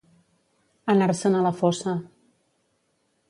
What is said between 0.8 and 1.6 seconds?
Anar-se'n a la